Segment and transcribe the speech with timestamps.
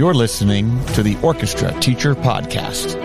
[0.00, 2.98] You're listening to the Orchestra Teacher Podcast.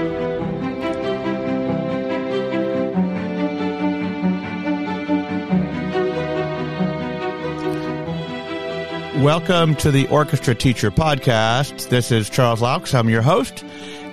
[9.21, 11.89] Welcome to the Orchestra Teacher Podcast.
[11.89, 12.93] This is Charles Laux.
[12.97, 13.65] I'm your host.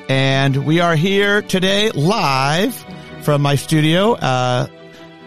[0.08, 2.74] And we are here today live
[3.20, 4.66] from my studio, uh,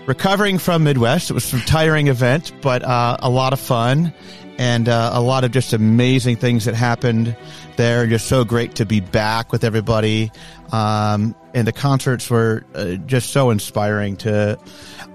[0.07, 1.29] recovering from Midwest.
[1.29, 4.13] It was a tiring event, but uh, a lot of fun
[4.57, 7.35] and uh, a lot of just amazing things that happened
[7.75, 8.07] there.
[8.07, 10.31] Just so great to be back with everybody.
[10.71, 14.59] Um, and the concerts were uh, just so inspiring to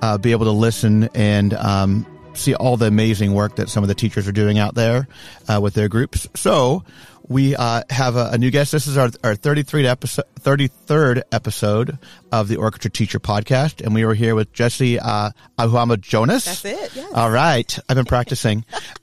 [0.03, 3.89] uh, be able to listen and um, see all the amazing work that some of
[3.89, 5.09] the teachers are doing out there
[5.49, 6.29] uh, with their groups.
[6.35, 6.85] So
[7.29, 8.73] we uh, have a, a, new guest.
[8.73, 11.99] This is our, our 33rd episode, 33rd episode
[12.33, 16.45] of the Orchestra Teacher Podcast, and we were here with Jessie uh, Ahuama Jonas.
[16.45, 16.97] That's it.
[16.97, 17.13] Yes.
[17.13, 18.65] All right, I've been practicing.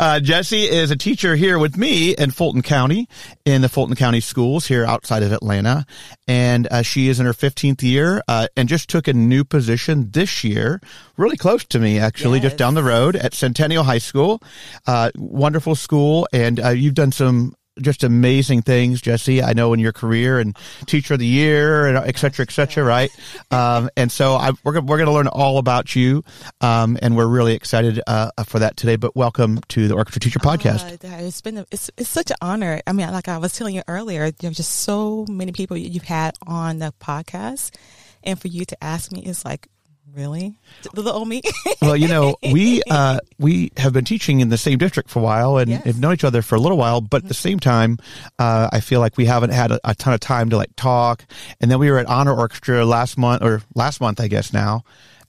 [0.00, 3.08] uh, Jessie is a teacher here with me in Fulton County,
[3.44, 5.86] in the Fulton County schools here outside of Atlanta,
[6.26, 10.10] and uh, she is in her 15th year uh, and just took a new position
[10.10, 10.80] this year,
[11.16, 12.50] really close to me actually, yes.
[12.50, 14.42] just down the road at Centennial High School.
[14.86, 19.42] Uh, wonderful school, and uh, you've done some just amazing things, Jessie.
[19.42, 22.84] I know in your career and teacher of the year and et cetera, et cetera,
[22.84, 23.10] right?
[23.50, 26.22] Um, and so I, we're, we're going to learn all about you.
[26.60, 30.38] Um, and we're really excited, uh, for that today, but welcome to the Orchestra Teacher
[30.38, 31.04] Podcast.
[31.04, 32.80] Uh, it's been, a, it's, it's such an honor.
[32.86, 36.36] I mean, like I was telling you earlier, there's just so many people you've had
[36.46, 37.74] on the podcast.
[38.22, 39.68] And for you to ask me is like
[40.14, 40.54] Really,
[40.92, 41.42] the old me.
[41.82, 45.22] well, you know, we uh, we have been teaching in the same district for a
[45.22, 45.84] while and yes.
[45.84, 47.00] have known each other for a little while.
[47.00, 47.98] But at the same time,
[48.38, 51.24] uh, I feel like we haven't had a, a, ton of time to like talk.
[51.60, 54.84] And then we were at Honor Orchestra last month, or last month, I guess now,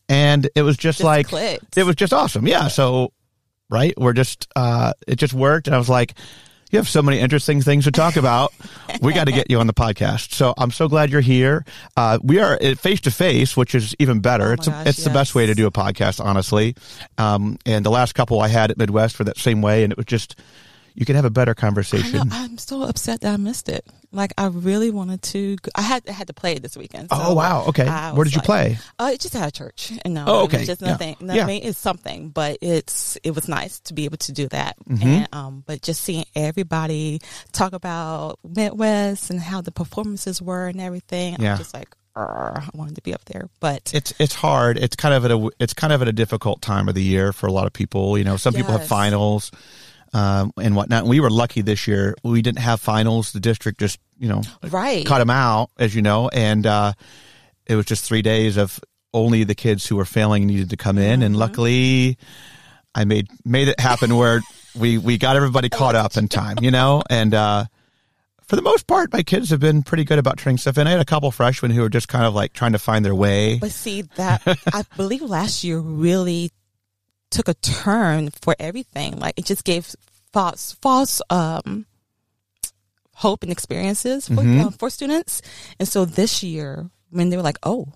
[0.08, 1.78] and it was just, just like clicked.
[1.78, 2.46] it was just awesome.
[2.46, 2.68] Yeah.
[2.68, 3.12] So,
[3.72, 6.14] right, we're just uh, it just worked, and I was like
[6.76, 8.54] you have so many interesting things to talk about.
[9.02, 10.34] we got to get you on the podcast.
[10.34, 11.64] So I'm so glad you're here.
[11.96, 14.50] Uh, we are face to face, which is even better.
[14.50, 15.08] Oh it's gosh, it's yes.
[15.08, 16.76] the best way to do a podcast, honestly.
[17.18, 19.98] Um, and the last couple I had at Midwest were that same way, and it
[19.98, 20.38] was just
[20.96, 22.32] you could have a better conversation.
[22.32, 23.86] I am so upset that I missed it.
[24.12, 25.58] Like I really wanted to.
[25.76, 27.10] I had I had to play it this weekend.
[27.10, 27.66] So oh wow!
[27.68, 28.78] Okay, where did you like, play?
[28.98, 29.92] Uh, just at a church.
[30.06, 30.88] No, oh okay, just yeah.
[30.88, 31.18] nothing.
[31.22, 31.48] Yeah.
[31.50, 34.78] It's something, but it's it was nice to be able to do that.
[34.90, 35.08] Mm-hmm.
[35.08, 37.20] And um, but just seeing everybody
[37.52, 41.54] talk about Midwest and how the performances were and everything, yeah.
[41.54, 41.90] I'm just like.
[42.18, 44.78] I wanted to be up there, but it's it's hard.
[44.78, 47.34] It's kind of at a it's kind of at a difficult time of the year
[47.34, 48.18] for a lot of people.
[48.18, 48.64] You know, some yes.
[48.64, 49.52] people have finals
[50.16, 51.02] um, and whatnot.
[51.02, 53.34] And we were lucky this year; we didn't have finals.
[53.34, 56.94] The district just you know right cut them out, as you know, and uh,
[57.66, 58.80] it was just three days of
[59.14, 61.24] only the kids who were failing needed to come in, mm-hmm.
[61.24, 62.18] and luckily,
[62.96, 64.42] I made made it happen where
[64.74, 67.34] we we got everybody caught up in time, you know, and.
[67.34, 67.66] uh
[68.48, 70.86] for the most part, my kids have been pretty good about turning stuff in.
[70.86, 73.16] I had a couple freshmen who were just kind of like trying to find their
[73.16, 73.58] way.
[73.58, 76.52] But see that I believe last year really
[77.32, 79.20] took a turn for everything.
[79.20, 79.96] Like it just gave
[80.34, 81.86] false false um,
[83.16, 84.66] hope and experiences for, Mhm.
[84.66, 85.42] uh, for students.
[85.80, 87.88] And so this year, when they were like, "Oh,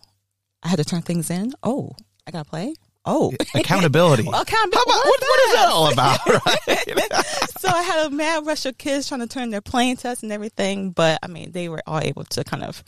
[0.64, 1.54] I had to turn things in.
[1.64, 1.92] Oh,
[2.28, 2.74] I got to play.
[3.06, 4.24] Oh, Accountability.
[4.28, 4.92] Well, accountability.
[4.92, 6.20] How about, what, what is that all about?
[6.46, 7.50] Right?
[7.60, 10.32] so I had a mad rush of kids trying to turn their playing tests and
[10.32, 12.84] everything, but I mean, they were all able to kind of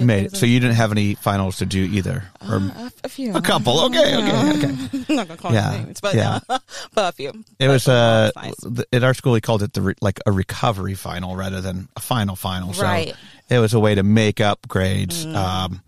[0.00, 0.36] Made it.
[0.36, 3.34] So you didn't have any finals to do either, or Uh, a, few.
[3.34, 3.80] a couple.
[3.86, 5.04] Okay, okay, okay.
[5.08, 6.40] I'm not gonna call Yeah, names, but yeah.
[6.48, 6.58] uh,
[6.94, 7.28] but a few.
[7.30, 8.54] It But was uh nice.
[8.92, 12.00] at our school we called it the re- like a recovery final rather than a
[12.00, 12.72] final final.
[12.72, 13.14] So Right.
[13.50, 15.24] it was a way to make up grades.
[15.26, 15.34] Mm.
[15.36, 15.82] Um,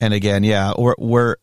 [0.00, 1.36] and again, yeah, we're we're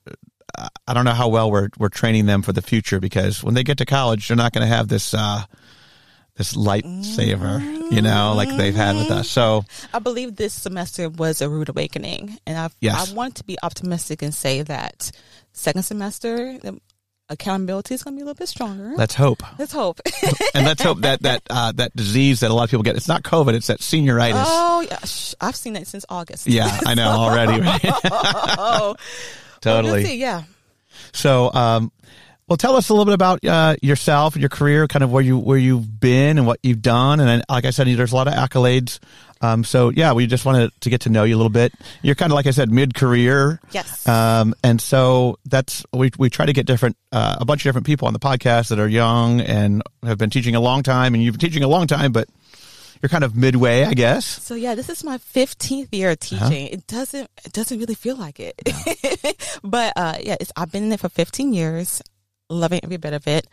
[0.57, 3.53] uh, I don't know how well we're we're training them for the future because when
[3.53, 5.43] they get to college, they're not going to have this uh
[6.41, 7.61] this lightsaver,
[7.91, 9.29] you know, like they've had with us.
[9.29, 13.11] So I believe this semester was a rude awakening, and I Yes.
[13.11, 15.11] I want to be optimistic and say that
[15.53, 16.79] second semester the
[17.29, 18.93] accountability is going to be a little bit stronger.
[18.97, 20.01] let's hope, Let's hope.
[20.55, 22.95] and let's hope that that uh, that disease that a lot of people get.
[22.95, 23.53] It's not COVID.
[23.53, 24.43] It's that senioritis.
[24.47, 24.97] oh yeah,
[25.39, 26.47] I've seen that since August.
[26.47, 27.61] Yeah, I know already.
[27.61, 27.81] Right?
[28.11, 28.95] oh,
[29.61, 30.05] totally.
[30.05, 30.43] See, yeah.
[31.13, 31.91] So, um,
[32.51, 35.23] well, tell us a little bit about uh, yourself and your career, kind of where
[35.23, 37.21] you where you've been and what you've done.
[37.21, 38.99] And then, like I said, there's a lot of accolades.
[39.39, 41.71] Um, so yeah, we just wanted to get to know you a little bit.
[42.01, 43.61] You're kind of like I said, mid career.
[43.71, 44.05] Yes.
[44.05, 47.87] Um, and so that's we we try to get different uh, a bunch of different
[47.87, 51.23] people on the podcast that are young and have been teaching a long time, and
[51.23, 52.27] you've been teaching a long time, but
[53.01, 54.25] you're kind of midway, I guess.
[54.25, 56.49] So yeah, this is my 15th year of Uh-huh.
[56.49, 56.67] teaching.
[56.67, 58.61] It doesn't it doesn't really feel like it.
[59.63, 62.01] but uh yeah, it's I've been in it for 15 years,
[62.51, 63.47] loving every bit of it.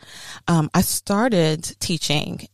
[0.47, 2.47] Um I started teaching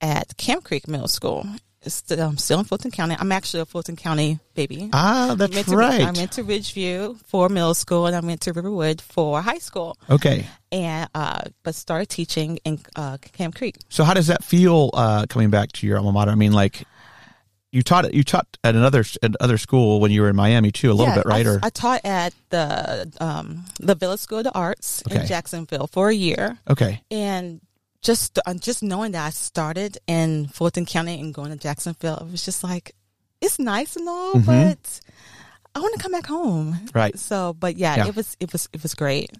[0.00, 1.46] at Camp Creek Middle School.
[1.88, 3.14] Still, I'm still in Fulton County.
[3.16, 4.90] I'm actually a Fulton County baby.
[4.92, 6.00] Ah, I that's went to, right.
[6.00, 9.96] I went to Ridgeview for middle school, and I went to Riverwood for high school.
[10.10, 10.46] okay.
[10.72, 13.76] And uh, but started teaching in uh, Camp Creek.
[13.88, 16.32] So how does that feel uh, coming back to your alma mater?
[16.32, 16.82] I mean, like
[17.76, 20.90] you taught you taught at another at another school when you were in Miami too,
[20.90, 21.46] a little Yeah, bit, right?
[21.46, 25.20] I, or I taught at the um, the Village School of the Arts Okay.
[25.20, 27.60] in Jacksonville for a year, okay, and
[28.02, 32.30] just uh, just knowing that I started in Fulton County and going to Jacksonville, it
[32.32, 32.94] was just like
[33.40, 34.46] it's nice and all, Mhm.
[34.46, 35.00] but
[35.74, 36.78] I want to come back home.
[36.94, 37.18] right.
[37.18, 38.06] So, but yeah, Yeah.
[38.08, 39.30] it was it was it was great.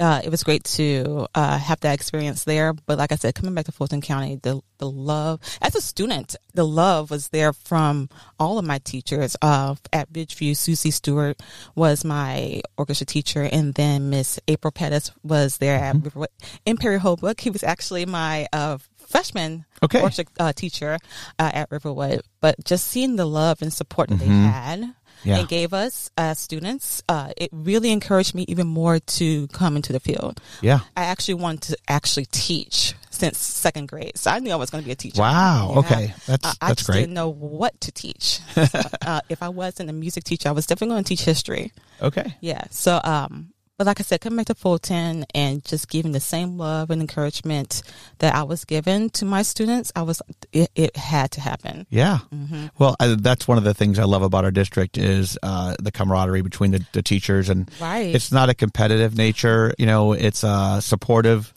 [0.00, 2.72] Uh, it was great to uh, have that experience there.
[2.72, 6.36] But like I said, coming back to Fulton County, the the love as a student,
[6.54, 8.08] the love was there from
[8.38, 9.36] all of my teachers.
[9.42, 11.38] Uh, at Ridgeview, Susie Stewart
[11.74, 16.30] was my orchestra teacher, and then Miss April Pettis was there at Riverwood.
[16.66, 20.00] And Perry Holbrook, he was actually my uh, freshman Okay.
[20.00, 20.98] orchestra uh, teacher
[21.38, 22.22] uh, at Riverwood.
[22.40, 24.50] But just seeing the love and support that they Mhm.
[24.50, 24.94] had
[25.24, 25.38] Yeah.
[25.38, 29.92] and gave us as students, uh, it really encouraged me even more to come into
[29.92, 30.40] the field.
[30.60, 30.80] Yeah.
[30.96, 34.82] I actually wanted to actually teach since second grade, so I knew I was going
[34.82, 35.20] to be a teacher.
[35.20, 35.72] Wow.
[35.72, 35.78] Yeah.
[35.80, 36.14] Okay.
[36.26, 37.00] That's I, I that's just great.
[37.00, 38.40] didn't know what to teach.
[38.54, 41.72] So, uh, if I wasn't a music teacher, I was definitely going to teach history.
[42.00, 42.34] Okay.
[42.40, 42.64] Yeah.
[42.70, 46.58] So, um, but like I said, coming back to Fulton and just giving the same
[46.58, 47.82] love and encouragement
[48.18, 50.20] that I was given to my students, I was
[50.52, 51.86] it, it had to happen.
[51.88, 52.18] Yeah.
[52.30, 55.76] hmm Well, I, that's one of the things I love about our district is uh,
[55.80, 58.14] the camaraderie between the, the teachers, and Right.
[58.14, 59.72] it's not a competitive nature.
[59.78, 61.54] You know, it's uh, supportive,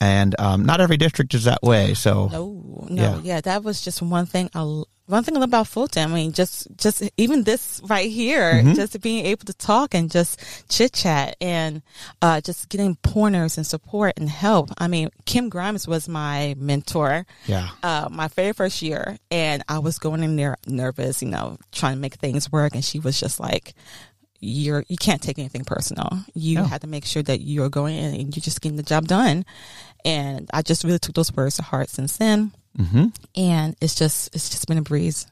[0.00, 1.94] and um, not every district is that way.
[1.94, 3.20] So No, no, Yeah.
[3.22, 3.40] yeah.
[3.42, 4.50] that was just one thing.
[4.54, 6.10] I one thing about Fulton.
[6.10, 8.74] I mean, just just even this right here, Mhm.
[8.74, 11.82] just being able to talk and just chit chat and
[12.22, 14.70] uh, just getting pointers and support and help.
[14.78, 17.24] I mean, Kim Grimes was my mentor.
[17.46, 21.56] yeah, Uh, my very first year, and I was going in there nervous, you know,
[21.70, 23.74] trying to make things work, and she was just like.
[24.40, 26.10] You're you can't take anything personal.
[26.34, 26.64] You No.
[26.64, 29.44] have to make sure that you're going in and you're just getting the job done.
[30.04, 34.34] And I just really took those words to heart since then hmm and it's just
[34.36, 35.26] it's just been a breeze.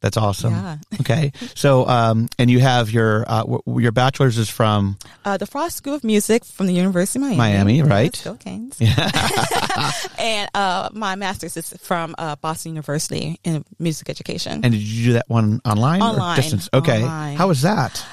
[0.00, 0.52] that's awesome.
[0.52, 0.76] Yeah.
[1.00, 5.46] Okay, so um, and you have your uh, w- your bachelor's is from Uh, the
[5.46, 7.78] Frost School of Music from the University of Miami.
[7.80, 8.20] Miami, right?
[8.24, 8.76] Go Canes.
[10.18, 14.60] and uh, my master's is from uh, Boston University in music education.
[14.64, 16.36] and did you do that one online or Online.
[16.36, 16.68] distance?
[16.74, 17.36] Okay, Online.
[17.36, 18.04] how was that?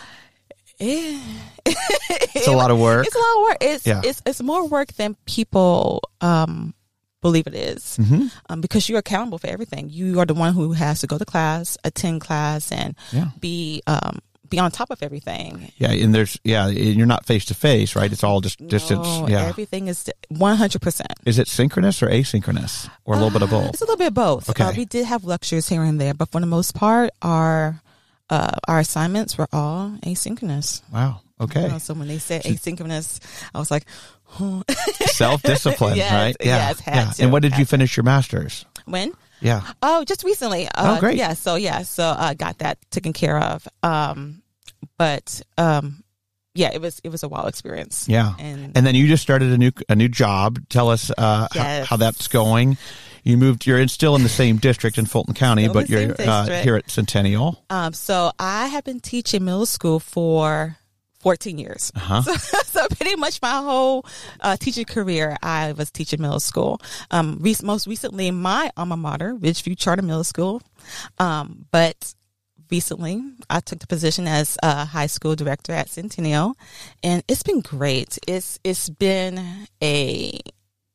[0.80, 3.06] It's a lot of work.
[3.08, 3.58] It's a lot of work.
[3.62, 4.02] It's Yeah.
[4.04, 6.74] it's it's more work than people um,
[7.22, 7.96] believe it is.
[7.98, 9.90] hmm Um, because you're accountable for everything.
[9.90, 13.30] You are the one who has to go to class, attend class, and Yeah.
[13.40, 15.72] be um, be on top of everything.
[15.78, 18.12] Yeah, and there's yeah, you're not face to face, right?
[18.12, 19.08] It's all just distance.
[19.08, 19.46] No, yeah.
[19.48, 21.14] everything is one hundred percent.
[21.26, 23.70] Is it synchronous or asynchronous, or a little bit of both?
[23.70, 24.50] It's a little bit of both.
[24.50, 24.64] Okay.
[24.64, 27.82] Uh, we did have lectures here and there, but for the most part, our
[28.30, 30.82] uh, our assignments were all asynchronous.
[30.92, 31.22] Wow.
[31.40, 31.64] Okay.
[31.64, 33.20] You know, so when they said asynchronous,
[33.54, 33.86] I was like,
[34.40, 34.64] oh.
[35.08, 36.36] Self discipline, Yes, right?
[36.40, 36.56] Yeah.
[36.70, 37.12] yes, yeah.
[37.12, 38.66] to, And when did you finish your master's?
[38.86, 39.12] when?
[39.42, 39.62] Yeah.
[39.82, 40.68] Oh, just recently.
[40.68, 41.18] Uh, Oh, great.
[41.18, 41.34] Yeah.
[41.34, 41.82] So yeah.
[41.84, 43.68] So I got that taken care of.
[43.84, 44.42] Um,
[44.98, 46.04] but um,
[46.54, 48.08] yeah, it was it was a wild experience.
[48.08, 48.34] Yeah.
[48.40, 50.60] And, And then you just started a new a new job.
[50.70, 52.78] Tell us uh, how, how that's going.
[53.26, 53.66] You moved.
[53.66, 56.90] You're in, still in the same district in Fulton County, but you're uh, here at
[56.90, 57.64] Centennial.
[57.72, 60.78] um, so I have been teaching middle school for
[61.22, 61.92] 14 years.
[61.96, 62.22] Uh-huh.
[62.22, 62.34] So,
[62.66, 64.06] so pretty much my whole
[64.42, 66.80] uh, teaching career, I was teaching middle school.
[67.10, 70.62] Um, re- most recently, my alma mater, Ridgeview Charter Middle School.
[71.18, 72.14] Um, but
[72.70, 76.56] recently, I took the position as a high school director at Centennial,
[77.02, 78.20] and it's been great.
[78.28, 80.40] It's it's been a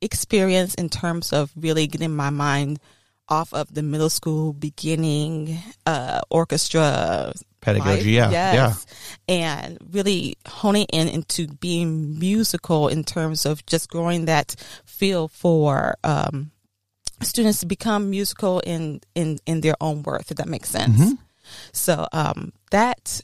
[0.01, 2.81] experience in terms of really getting my mind
[3.29, 8.19] off of the middle school beginning uh, orchestra Pedagogy.
[8.19, 8.33] life.
[8.33, 8.53] Yeah.
[8.53, 8.87] Yes.
[9.29, 15.95] And really honing in into being musical in terms of just growing that feel for
[16.03, 16.51] um,
[17.23, 20.99] students to become musical in, in, in their own worth, if that makes sense.
[20.99, 21.19] Mhm.
[21.73, 23.21] So um, that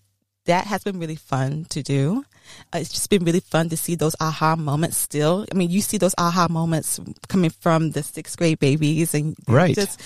[0.47, 2.25] that has been really fun to do.
[2.74, 5.44] Uh, it's just been really fun to see those aha moments still.
[5.50, 9.74] I mean, you see those aha moments coming from the sixth grade babies and Right.
[9.74, 10.00] just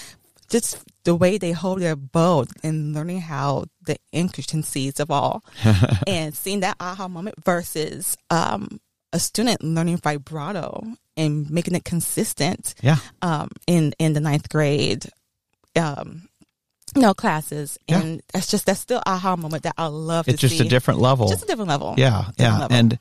[0.48, 5.42] just the way they hold their bow and learning how the intricacies of all
[6.06, 8.80] and seeing that aha moment versus um,
[9.12, 10.82] a student learning vibrato
[11.16, 12.96] and making it consistent Yeah.
[13.22, 15.06] um, in in the ninth grade
[15.76, 16.28] um,
[16.96, 18.00] know classes Yeah.
[18.00, 21.00] and that's just that's still aha moment that I love It's just see a different
[21.00, 21.28] level.
[21.28, 22.76] just a different level Yeah, yeah, level.
[22.76, 22.98] and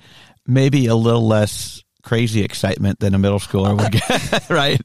[0.48, 4.81] maybe a little less crazy excitement than a middle schooler would get, right?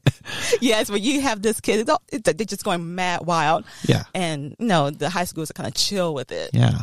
[0.61, 3.63] yes, when you have this kid, they're just going mad wild.
[3.87, 4.03] Yeah.
[4.13, 6.51] And you no, know, the high schools are kind of chill with it.
[6.53, 6.77] Yeah.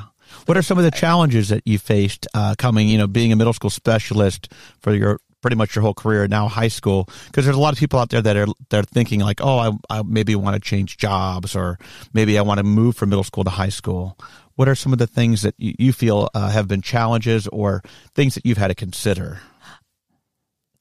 [0.47, 3.37] What are some of the challenges that you faced uh, coming, you know, being a
[3.37, 4.51] middle school specialist
[4.81, 7.79] for your pretty much your whole career now high school because there's a lot of
[7.79, 10.97] people out there that are they're thinking like oh I, I maybe want to change
[10.97, 11.79] jobs or
[12.15, 14.17] maybe I want to move from middle school to high school
[14.55, 17.83] what are some of the things that you, you feel uh, have been challenges or
[18.15, 19.41] things that you've had to consider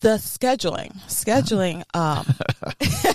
[0.01, 2.25] the scheduling scheduling um,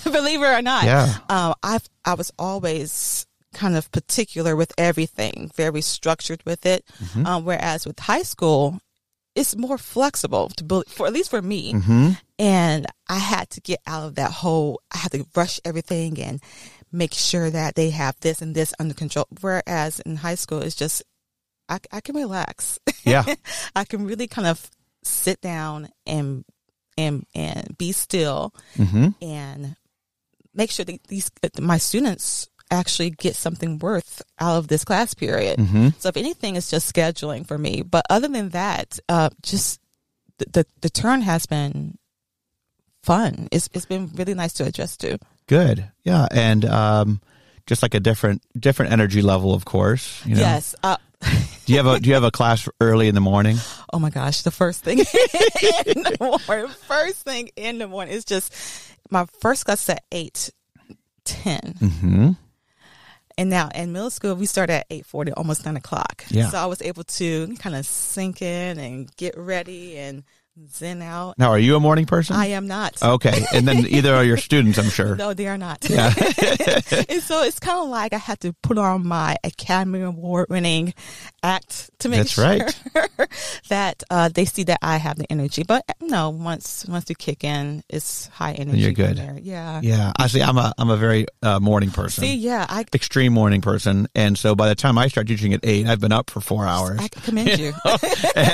[0.13, 1.15] believe it or not yeah.
[1.29, 7.25] um, i i was always kind of particular with everything very structured with it mm-hmm.
[7.27, 8.79] um, whereas with high school
[9.37, 12.11] it's more flexible to build for at least for me mm-hmm.
[12.39, 16.41] and i had to get out of that whole i had to rush everything and
[16.91, 20.75] make sure that they have this and this under control whereas in high school it's
[20.75, 21.03] just
[21.69, 23.25] i, I can relax yeah
[23.77, 24.71] i can really kind of
[25.05, 26.45] sit down and
[26.97, 29.09] and and be still mm-hmm.
[29.23, 29.77] and
[30.55, 35.59] make sure that these my students actually get something worth out of this class period.
[35.59, 35.89] Mm-hmm.
[35.99, 37.83] So if anything, it's just scheduling for me.
[37.83, 39.81] But other than that, uh, just
[40.39, 41.99] the, the, the turn has been
[43.03, 43.49] fun.
[43.53, 45.19] It's it's been really nice to adjust to.
[45.47, 47.21] Good, yeah, and um,
[47.67, 50.25] just like a different different energy level, of course.
[50.27, 50.41] You know?
[50.41, 50.75] Yes.
[50.83, 53.57] Uh, do you have a Do you have a class early in the morning?
[53.93, 55.05] Oh my gosh, the first thing in
[56.03, 58.53] the morning, first thing in the morning is just
[59.11, 60.51] my first class at eight
[61.25, 61.75] ten.
[61.81, 62.31] Mm-hmm.
[63.39, 66.25] And now in middle school, we start at eight forty, almost nine o'clock.
[66.29, 66.49] Yeah.
[66.49, 70.25] So I was able to kind of sink in and get ready and
[70.69, 71.39] zen out.
[71.39, 72.37] Now, are you a morning person?
[72.37, 73.03] I am not.
[73.03, 75.17] Okay, and then either are your students, I'm sure.
[75.27, 75.89] No, they are not.
[75.89, 76.07] Yeah.
[77.09, 80.95] and so it's kind of like I had to put on my Academy Award winning
[81.43, 83.29] act to make That's sure right.
[83.69, 85.63] that uh, they see that I have the energy.
[85.63, 88.79] But no, once once you kick in, it's high energy.
[88.79, 89.17] you're good.
[89.17, 89.39] There.
[89.41, 89.81] Yeah.
[89.83, 90.43] Yeah, I see.
[90.43, 92.23] I'm a I'm a very uh, morning person.
[92.23, 95.61] See, yeah, I extreme morning person, and so by the time I start teaching at
[95.63, 97.01] eight, I've been up for four hours.
[97.01, 97.73] I commend you.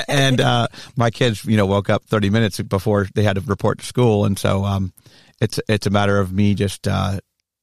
[0.07, 3.79] and uh, my kids, you know, woke up 30 minutes before they had to report
[3.79, 4.93] to school, and so um,
[5.39, 7.19] it's it's a matter of me just uh,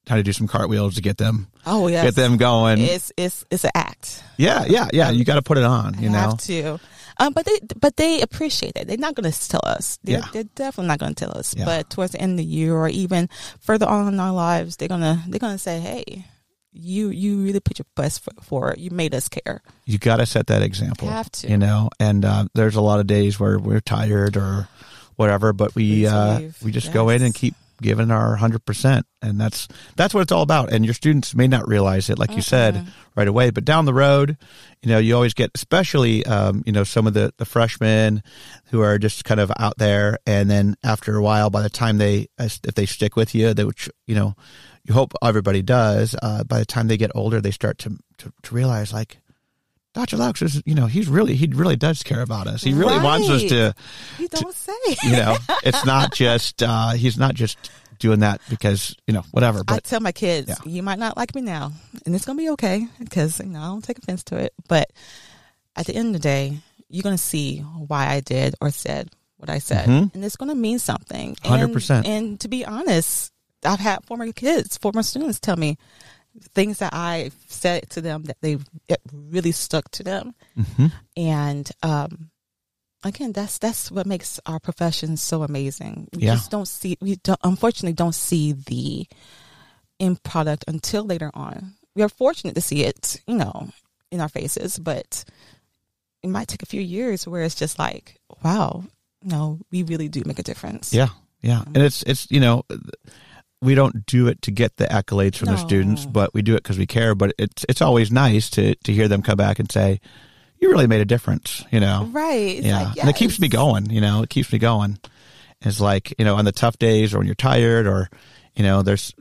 [0.07, 1.49] trying to do some cartwheels to get them.
[1.67, 2.79] Oh yeah, get them going.
[2.81, 4.23] It's it's it's an act.
[4.37, 5.11] Yeah, yeah, yeah.
[5.11, 5.99] You got to put it on.
[6.01, 6.79] You I know, have to.
[7.19, 8.87] Um, but they but they appreciate it.
[8.89, 9.99] They're not going to tell us.
[10.05, 10.27] They're, Yeah.
[10.33, 11.55] they're definitely not going to tell us.
[11.55, 11.67] Yeah.
[11.67, 13.29] But towards the end of the year or even
[13.61, 16.25] further on in our lives, they're gonna they're gonna say, "Hey,
[16.73, 18.79] you you really put your best foot forward.
[18.79, 21.09] You made us care." you got to set that example.
[21.09, 21.49] You Have to.
[21.49, 24.69] You know, and uh, there's a lot of days where we're tired or
[25.17, 29.67] whatever, but we uh, we just go in and keep giving our 100% and that's
[29.97, 32.87] that's what it's all about and your students may not realize it like you said
[33.17, 34.37] right away but down the road
[34.83, 38.23] you know you always get especially um, you know some of the the freshmen
[38.67, 41.97] who are just kind of out there and then after a while by the time
[41.97, 44.35] they if they stick with you they which you know
[44.85, 48.33] you hope everybody does uh, by the time they get older they start to to,
[48.43, 49.19] to realize like
[49.93, 50.17] Dr.
[50.19, 52.63] Laux is, you know, he's really, he really does care about us.
[52.63, 53.75] He really wants us to,
[54.21, 54.73] You don't say.
[55.03, 57.59] you know, it's not just, uh, he's not just
[57.99, 60.55] doing that because, you know, whatever, But, I tell my kids, Yeah.
[60.65, 61.73] you might not like me now,
[62.07, 64.53] and it's gonna be okay because you know I don't take offense to it.
[64.69, 64.93] But
[65.75, 66.59] at the end of the day,
[66.89, 70.15] you're gonna see why I did or said what I said, Mhm.
[70.15, 71.35] and it's gonna mean something.
[71.43, 71.97] 100%.
[71.97, 73.33] And, and to be honest,
[73.65, 75.77] I've had former kids, former students tell me
[76.55, 78.59] things that I said to them that they
[79.13, 80.93] really stuck to them, Mhm.
[81.17, 82.31] and um,
[83.03, 86.09] again, that's that's what makes our profession so amazing.
[86.15, 86.35] We Yeah.
[86.35, 89.07] just don't see we don't, unfortunately don't see the
[89.99, 91.75] end product until later on.
[91.95, 93.69] We are fortunate to see it, you know,
[94.11, 95.25] in our faces, but
[96.23, 98.85] it might take a few years where it's just like, wow,
[99.23, 100.93] no, we really do make a difference.
[100.93, 101.09] yeah,
[101.43, 101.63] yeah.
[101.67, 102.63] And it's, it's, you know,
[103.63, 106.63] we don't do it to get the accolades from the students, but we do it
[106.63, 107.15] because we care.
[107.15, 110.01] But it's, it's always nice to, to hear them come back and say,
[110.59, 112.09] you really made a difference, you know?
[112.11, 112.63] Right.
[112.63, 112.85] Yeah.
[112.85, 114.99] like, And it keeps me going, you know, it keeps me going.
[115.63, 118.09] It's like, you know, on the tough days or when you're tired or,
[118.55, 119.15] you know, there's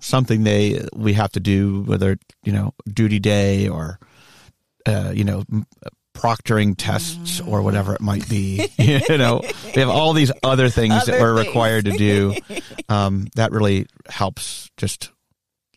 [0.00, 3.98] something they, we have to do, whether, you know, duty day or,
[4.86, 5.44] uh, you know,
[6.14, 8.68] proctoring tests or whatever it might be.
[8.78, 9.42] you know,
[9.74, 11.46] we have all these other things that we're things.
[11.48, 12.34] required to do.
[12.86, 15.10] Um, that really helps just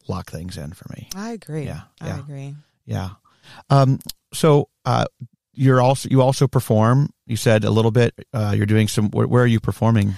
[0.10, 1.08] lock things in for me.
[1.16, 1.64] I agree.
[1.64, 2.54] Yeah, I agree.
[2.86, 3.12] Yeah.
[3.70, 4.00] Um,
[4.34, 5.06] so, uh,
[5.54, 9.26] you're also, you also perform, you said a little bit, uh, you're doing some, where,
[9.26, 10.16] where are you performing?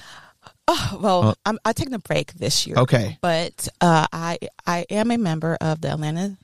[0.68, 2.78] Oh, well, Uh, I'm, I'm taking a break this year.
[2.78, 3.18] Okay.
[3.22, 6.38] But uh, I I am a member of the Atlanta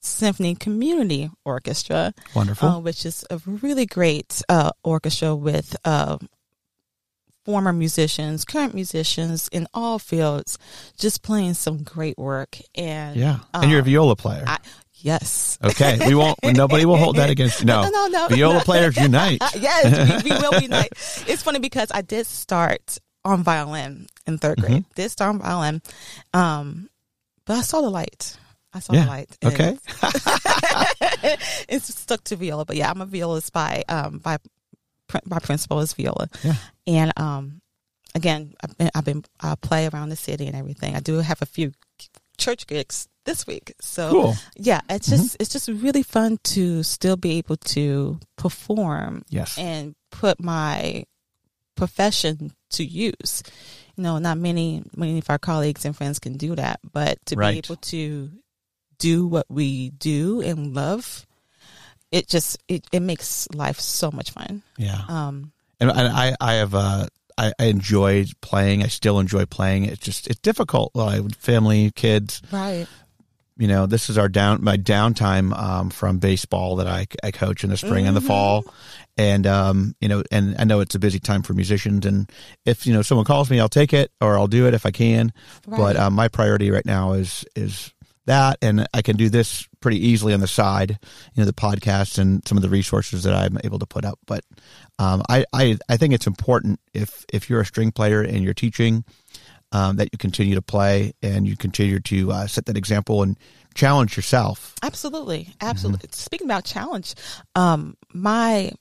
[0.00, 2.68] Symphony Community Orchestra, Wonderful.
[2.68, 6.18] uh, which is a really great uh, orchestra with uh,
[7.44, 10.58] former musicians, current musicians in all fields,
[10.98, 12.58] just playing some great work.
[12.74, 13.40] And Yeah.
[13.54, 14.44] and you're a um, viola player.
[14.46, 14.58] I,
[14.94, 15.58] yes.
[15.64, 15.98] okay.
[16.06, 17.66] We won't, nobody will hold that against you.
[17.70, 17.82] No.
[17.82, 18.28] No, no, no.
[18.28, 19.40] Viola players unite.
[19.58, 20.92] yes, we, we will unite.
[21.26, 24.66] It's funny because I did start on violin in third Mm-hmm.
[24.72, 24.84] grade.
[24.94, 25.82] Did start on violin,
[26.32, 26.88] um,
[27.44, 28.36] but I saw the light.
[28.72, 29.04] I saw Yeah.
[29.04, 29.38] the light.
[29.44, 29.78] Okay.
[31.68, 34.38] it's stuck to viola, but yeah, I'm a violist by um by
[35.24, 36.54] my principal is viola, Yeah.
[36.86, 37.60] and um
[38.14, 40.94] again I've been I've been I play around the city and everything.
[40.94, 41.72] I do have a few
[42.38, 44.34] church gigs this week, so Cool.
[44.56, 49.58] yeah, it's just it's just really fun to still be able to perform Yes.
[49.58, 51.04] and put my
[51.76, 53.42] profession to use.
[53.96, 57.36] You know, not many many of our colleagues and friends can do that, but to
[57.36, 57.52] Right.
[57.54, 58.30] be able to
[59.00, 61.26] do what we do and love,
[62.12, 64.62] it just it, it makes life so much fun.
[64.78, 65.00] Yeah.
[65.08, 68.82] Um, and, and I, I have, uh, I, I enjoyed playing.
[68.84, 69.86] I still enjoy playing.
[69.86, 70.92] It's just, it's difficult.
[70.94, 72.86] I, family, kids, right.
[73.56, 77.64] you know, this is our down, my downtime, um, from baseball that I, I coach
[77.64, 78.26] in the spring and the Mhm.
[78.26, 78.64] fall.
[79.16, 82.04] And, um, you know, and I know it's a busy time for musicians.
[82.06, 82.30] And
[82.64, 84.90] if, you know, someone calls me, I'll take it or I'll do it if I
[84.90, 85.32] can.
[85.66, 85.78] Right.
[85.78, 87.92] But, um, my priority right now is, is
[88.26, 88.58] that.
[88.62, 90.90] And I can do this pretty easily on the side,
[91.34, 94.18] you know, the podcasts and some of the resources that I'm able to put up.
[94.26, 94.44] But,
[94.98, 98.54] um, I, I, I think it's important if, if you're a string player and you're
[98.54, 99.04] teaching,
[99.72, 103.38] um, that you continue to play and you continue to uh, set that example and
[103.74, 104.74] challenge yourself.
[104.82, 105.66] Absolutely, Mm-hmm.
[105.68, 106.08] absolutely.
[106.12, 107.14] Speaking about challenge,
[107.54, 108.72] um, my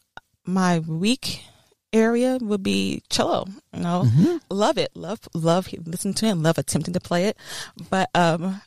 [0.46, 1.44] my weak
[1.94, 3.46] area would be cello.
[3.72, 4.38] You know, Mm-hmm.
[4.50, 7.38] love it, love love listening to it, and love attempting to play it,
[7.92, 8.60] but um,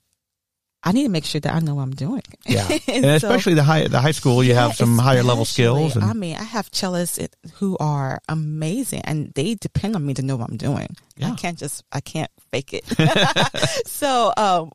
[0.85, 2.23] I need to make sure that I know what I'm doing.
[2.45, 5.23] Yeah, and, And so- especially the high the high school, you have Yeah, some higher
[5.23, 5.95] level skills.
[5.97, 10.23] And, I mean, I have cellists who are amazing, and they depend on me to
[10.23, 10.97] know what I'm doing.
[11.17, 11.33] Yeah.
[11.33, 12.85] I can't just, I can't fake it.
[13.87, 14.73] so, um,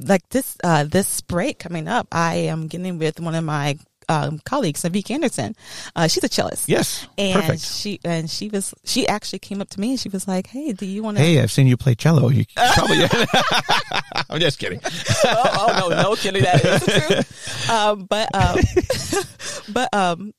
[0.00, 4.38] like this, uh, this break coming up, I am getting with one of my um,
[4.44, 5.54] colleagues, Vicky Anderson.
[5.94, 6.68] Uh, she's a cellist.
[6.68, 7.62] yes, And perfect.
[7.62, 10.72] she and she was she actually came up to me and she was like, "Hey,
[10.72, 12.28] do you want to?" Hey, I've seen you play cello.
[12.28, 12.44] You
[12.74, 13.04] probably.
[14.30, 14.80] I'm just kidding.
[14.84, 16.42] oh, oh, no, no kidding.
[16.42, 17.68] That is truth.
[17.70, 18.58] Um, but um,
[19.72, 20.32] but um,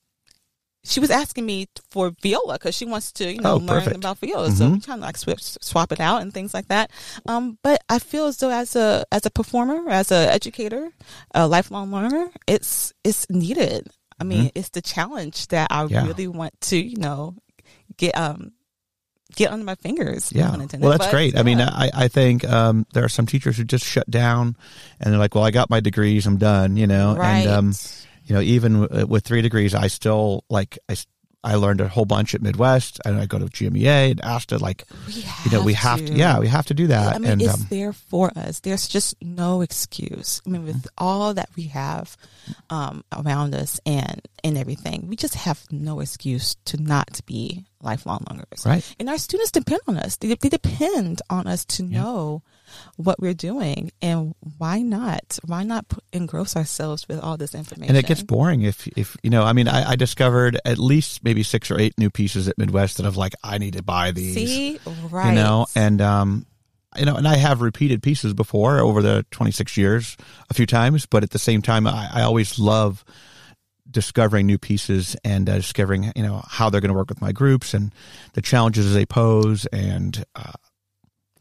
[0.82, 4.18] she was asking me for viola because she wants to, you know, Oh, learn about
[4.18, 4.50] viola.
[4.50, 4.72] So Mhm.
[4.72, 6.90] we kind of like swap, swap it out and things like that.
[7.26, 10.90] Um, but I feel as though as a as a performer, as an educator,
[11.34, 13.88] a lifelong learner, it's it's needed.
[14.18, 15.94] I mean, it's the challenge that I Mm-hmm.
[15.94, 16.06] Yeah.
[16.06, 17.34] really want to, you know,
[17.96, 18.52] get um
[19.36, 20.32] get under my fingers.
[20.32, 20.50] Yeah.
[20.50, 21.38] Well, that's But, great.
[21.38, 21.60] I mean.
[21.60, 24.56] I, I think um, there are some teachers who just shut down
[24.98, 26.26] and they're like, well, I got my degrees.
[26.26, 27.14] I'm done, you know?
[27.16, 27.46] right.
[27.46, 27.74] And, um,
[28.30, 30.94] you know, even w- with three degrees, I still like, I
[31.42, 34.84] I learned a whole bunch at Midwest and I go to GMEA and to like,
[35.08, 37.16] you know, we have to, yeah, we have to do that.
[37.16, 38.60] I mean, and, it's um, there for us.
[38.60, 40.42] There's just no excuse.
[40.46, 42.14] I mean, with all that we have
[42.68, 48.22] um, around us and and everything, we just have no excuse to not be lifelong
[48.30, 48.66] learners.
[48.66, 48.96] right.
[49.00, 50.16] And our students depend on us.
[50.16, 52.42] They, they depend on us to know
[52.96, 55.38] what we're doing, and why not?
[55.44, 57.94] Why not engross ourselves with all this information?
[57.94, 61.24] And it gets boring if, if, you know, I mean, I, I discovered at least
[61.24, 64.10] maybe six or eight new pieces at Midwest that I've like, I need to buy
[64.10, 64.34] these.
[64.34, 64.78] see
[65.10, 65.30] right.
[65.30, 66.46] you know and um
[66.96, 70.16] you know and i have repeated pieces before over the 26 years
[70.48, 73.04] a few times but at the same time i, I always love
[73.90, 77.32] discovering new pieces and uh, discovering you know how they're going to work with my
[77.32, 77.92] groups and
[78.34, 80.52] the challenges they pose and uh,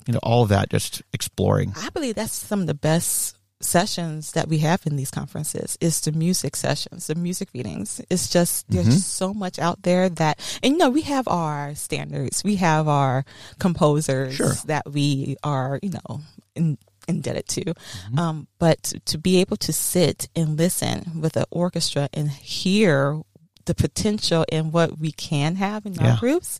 [0.09, 4.31] you know all of that just exploring I believe that's some of the best sessions
[4.31, 7.99] that we have in these conferences is the music sessions, the music readings.
[8.09, 9.01] It's just there's Mhm.
[9.19, 12.41] so much out there that and you know, we have our standards.
[12.41, 13.25] We have our
[13.59, 14.55] composers Sure.
[14.65, 16.21] that we are, you know,
[16.55, 16.77] in,
[17.09, 17.73] indebted to.
[18.17, 23.21] Um, but to be able to sit and listen with an orchestra and hear
[23.65, 26.13] the potential and what we can have in Yeah.
[26.13, 26.59] our groups,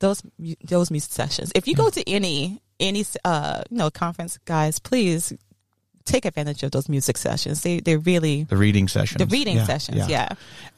[0.00, 0.22] those
[0.64, 1.52] those music sessions.
[1.54, 5.32] If you go to any any uh you know conference, guys, please
[6.04, 7.62] take advantage of those music sessions.
[7.62, 10.08] They they're really the reading sessions the reading Yeah, sessions.
[10.08, 10.28] Yeah.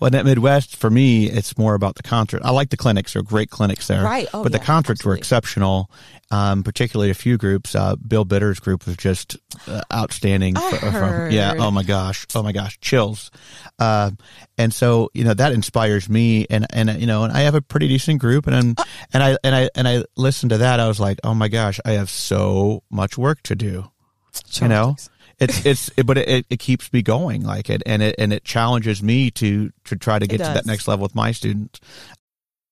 [0.01, 3.23] well at midwest for me it's more about the concert i like the clinics they're
[3.23, 4.27] great clinics there Right.
[4.33, 5.91] Oh, but the yeah, concerts were exceptional
[6.31, 7.75] um, particularly a few groups.
[7.75, 9.37] Uh, bill bitter's group was just
[9.67, 13.31] uh, outstanding I fr- from- yeah oh my gosh oh my gosh chills.
[13.79, 14.11] Uh,
[14.57, 17.63] and so you know that inspires me and and you know and i have a
[17.63, 18.75] pretty decent group and I'm,
[19.13, 20.81] and i and i and i listened to that.
[20.81, 23.91] I was like oh my gosh i have so much work to do.
[24.63, 24.97] You know?
[25.41, 29.03] it's it's but it, it keeps me going like it and it and it challenges
[29.03, 31.81] me to to try to get to that next level with my students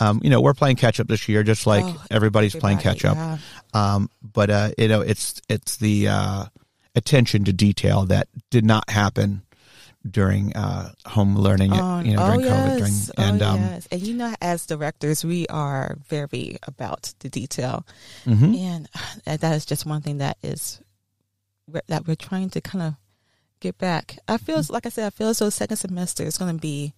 [0.00, 3.04] Um, you know, we're playing catch up this year, just like Oh, everybody's playing catch
[3.04, 3.16] up.
[3.16, 3.38] yeah.
[3.74, 6.44] Um, but uh, you know, it's it's the uh,
[6.94, 9.42] attention to detail that did not happen
[10.08, 11.72] during uh, home learning.
[11.72, 12.78] Oh, you know, oh, during COVID.
[12.78, 13.10] During, yes.
[13.16, 13.88] and oh, um, yes.
[13.90, 17.86] And you know, as directors, we are very about the detail,
[18.26, 18.56] mhm.
[18.58, 18.88] and
[19.26, 20.80] uh, that is just one thing that is
[21.88, 22.94] that we're trying to kind of
[23.60, 24.18] get back.
[24.28, 24.72] I feel Mm-hmm.
[24.72, 26.94] like I said, I feel as though second semester is going to be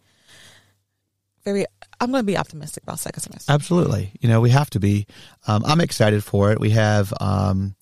[1.44, 1.66] very.
[2.00, 3.50] I'm going to be optimistic about second semester.
[3.52, 4.12] Absolutely.
[4.20, 5.06] You know, we have to be.
[5.46, 6.60] Um, I'm excited for it.
[6.60, 7.74] We have, um,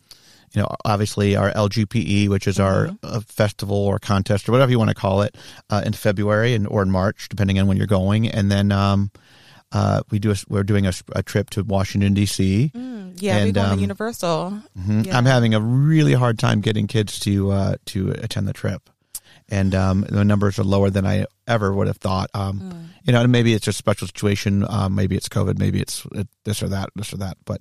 [0.53, 4.79] you know, obviously our LGPE, which is our uh, festival or contest or whatever you
[4.79, 5.37] want to call it,
[5.71, 8.29] uh, in February and or in March, depending on when you're going.
[8.29, 9.11] And then um,
[9.73, 12.71] uh, we do a, we're doing a, a trip to Washington D.C.
[12.73, 14.61] Mm, yeah, we're going um, to Universal.
[14.79, 15.07] Mhm.
[15.07, 15.19] Yeah.
[15.19, 18.89] I'm having a really hard time getting kids to uh, to attend the trip,
[19.51, 22.31] and um, the numbers are lower than I ever would have thought.
[22.35, 22.85] Um, Mm.
[23.07, 24.65] You know, and maybe it's a special situation.
[24.67, 25.59] Um, maybe it's COVID.
[25.59, 27.37] Maybe it's uh, this or that, this or that.
[27.45, 27.61] But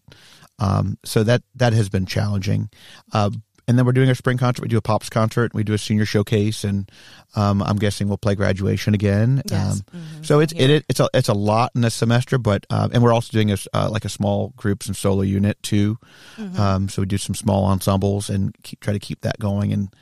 [0.59, 2.69] um, so that that has been challenging.
[3.11, 3.31] Uh,
[3.67, 4.61] and then we're doing our spring concert.
[4.61, 5.53] We do a pops concert.
[5.53, 6.89] We do a senior showcase, and
[7.35, 9.41] um, I'm guessing we'll play graduation again.
[9.49, 9.81] Yes.
[9.93, 10.25] Um, Mhm.
[10.25, 10.67] so it's Yeah.
[10.67, 13.51] it, it's a it's a lot in this semester, but um, and we're also doing
[13.51, 15.97] a uh, like a small groups and solo unit too.
[16.37, 16.59] Mm-hmm.
[16.59, 19.93] Um, so we do some small ensembles and keep, try to keep that going and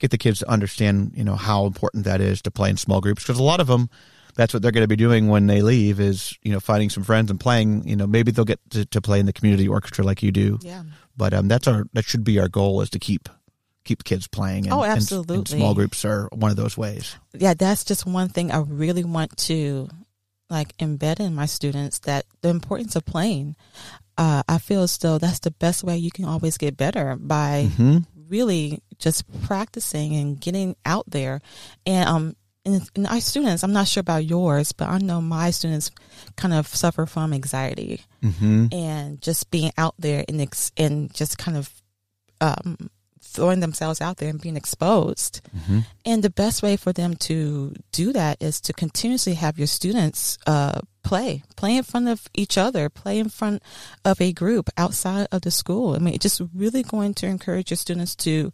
[0.00, 3.00] get the kids to understand you know how important that is to play in small
[3.00, 3.88] groups because a lot of them
[4.36, 7.04] that's what they're going to be doing when they leave is you know finding some
[7.04, 10.04] friends and playing you know maybe they'll get to, to play in the community orchestra
[10.04, 10.82] like you do Yeah.
[11.16, 13.28] but um that's our that should be our goal is to keep
[13.84, 15.58] keep kids playing and, Oh, and- and absolutely.
[15.58, 19.36] small groups are one of those ways yeah, that's just one thing I really want
[19.48, 19.88] to
[20.50, 23.56] like embed in my students that the importance of playing.
[24.16, 27.70] Uh, I feel as though that's the best way you can always get better by
[27.76, 31.40] hmm really just practicing and getting out there.
[31.86, 35.50] And um, and, and our students, I'm not sure about yours, but I know my
[35.50, 35.90] students
[36.36, 41.36] kind of suffer from anxiety hmm and just being out there and ex- and just
[41.36, 41.70] kind of
[42.40, 42.90] um,
[43.34, 45.40] throwing themselves out there and being exposed.
[45.66, 49.66] hmm And the best way for them to do that is to continuously have your
[49.66, 53.62] students uh, play, play in front of each other, play in front
[54.04, 55.94] of a group outside of the school.
[55.94, 58.52] I mean, it's just really going to encourage your students to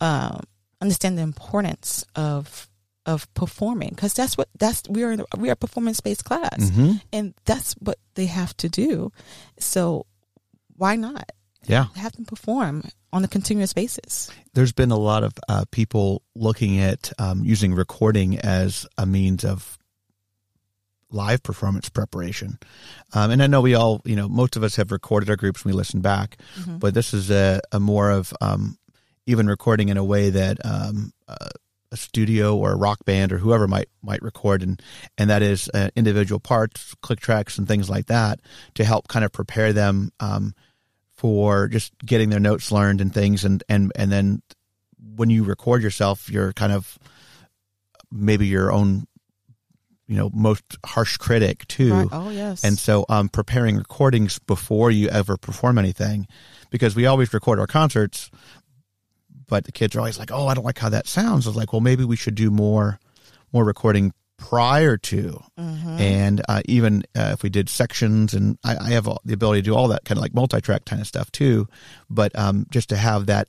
[0.00, 0.40] um,
[0.80, 2.68] understand the importance of
[3.04, 6.70] of performing because that's what that's we are in, we are a performance based class
[6.70, 9.10] hmm and that's what they have to do.
[9.58, 10.06] So
[10.76, 11.32] why not
[11.66, 14.30] yeah have them perform on a continuous basis?
[14.54, 19.44] there's been a lot of uh, people looking at um, using recording as a means
[19.44, 19.78] of
[21.10, 22.58] live performance preparation.
[23.12, 25.62] Um, and I know we all, you know, most of us have recorded our groups
[25.62, 26.80] and we listen back, Mhm.
[26.80, 28.78] but this is a, a more of um,
[29.26, 31.48] even recording in a way that um, uh,
[31.90, 34.80] a studio or a rock band or whoever might might record, and
[35.18, 38.40] and that is uh, individual parts, click tracks, and things like that
[38.74, 40.54] to help kind of prepare them um,
[41.22, 44.42] for just getting their notes learned and things, and and and then
[45.14, 46.98] when you record yourself, you're kind of
[48.10, 49.06] maybe your own,
[50.08, 51.94] you know, most harsh critic too.
[51.94, 52.08] Right.
[52.10, 52.64] Oh yes.
[52.64, 56.26] And so, um, preparing recordings before you ever perform anything,
[56.70, 58.28] because we always record our concerts,
[59.46, 61.56] but the kids are always like, "Oh, I don't like how that sounds." I was
[61.56, 62.98] like, "Well, maybe we should do more,
[63.52, 64.12] more recording
[64.48, 66.00] prior to." Mhm.
[66.00, 69.62] And uh, even uh, if we did sections, and I, I have all, the ability
[69.62, 71.68] to do all that kind of like multi-track kind of stuff too,
[72.10, 73.48] but um, just to have that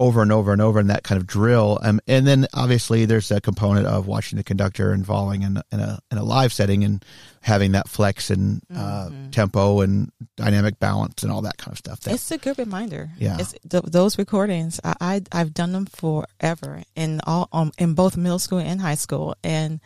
[0.00, 1.78] over and over and over in that kind of drill.
[1.80, 5.78] Um, and then obviously there's a component of watching the conductor and following in, in
[5.80, 7.04] a in a live setting and
[7.42, 9.30] having that flex and uh, Mhm.
[9.30, 12.00] tempo and dynamic balance and all that kind of stuff.
[12.00, 13.10] That, It's a good reminder.
[13.18, 13.36] Yeah.
[13.38, 18.16] It's, th- those recordings, I, I I've done them forever in all um in both
[18.16, 19.78] middle school and high school, and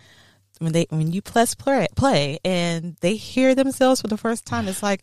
[0.58, 4.68] when they when you press play play and they hear themselves for the first time,
[4.68, 5.02] it's like,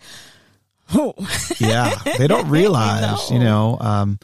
[0.95, 1.13] oh,
[1.59, 3.77] yeah, they don't realize, you know.
[3.79, 4.19] Um,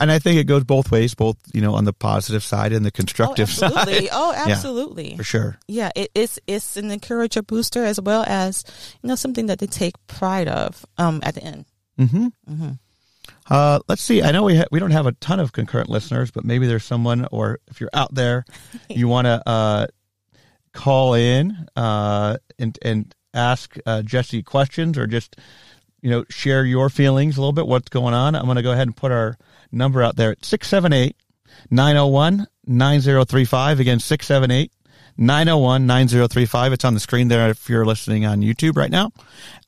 [0.00, 2.84] and I think it goes both ways, both you know on the positive side and
[2.84, 4.52] the oh, constructive absolutely, side, oh, Yeah.
[4.54, 5.58] absolutely, for sure.
[5.68, 5.90] yeah.
[5.96, 8.64] It, it's it's an encourager booster as well as
[9.02, 11.64] you know something that they take pride of um at the end.
[11.98, 12.70] hmm hmm
[13.48, 14.22] Uh, let's see.
[14.22, 16.84] I know we ha- we don't have a ton of concurrent listeners, but maybe there's
[16.84, 18.44] someone, or if you're out there,
[18.88, 19.86] you want to uh,
[20.72, 25.36] call in uh, and and ask uh, Jessie questions or just
[26.02, 28.72] you know share your feelings a little bit, what's going on, I'm going to go
[28.72, 29.36] ahead and put our
[29.72, 31.16] number out there at 678
[31.70, 33.80] 901 9035.
[33.80, 34.72] Again, 678
[35.16, 36.72] 901 9035.
[36.72, 39.10] It's on the screen there if you're listening on YouTube right now.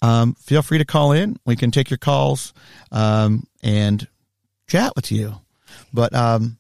[0.03, 1.37] Um, feel free to call in.
[1.45, 2.53] We can take your calls
[2.93, 4.07] um, and
[4.69, 5.35] chat with you.
[5.93, 6.59] But um,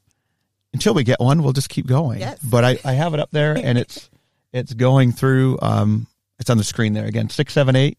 [0.72, 2.20] until we get one, we'll just keep going.
[2.20, 2.38] Yes.
[2.42, 4.11] But I, I have it up there and it's
[4.52, 5.59] it's going through.
[5.62, 6.07] Um,
[6.38, 7.28] it's on the screen there again.
[7.30, 7.98] Six seven eight.